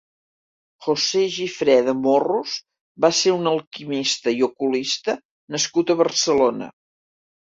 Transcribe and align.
José 0.85 1.19
Gifreda 1.33 1.93
Morros 2.05 2.55
va 3.05 3.11
ser 3.17 3.33
un 3.35 3.49
alquimista 3.51 4.33
i 4.39 4.41
ocultista 4.49 5.17
nascut 5.57 5.91
a 5.91 5.97
Barcelona. 6.03 6.71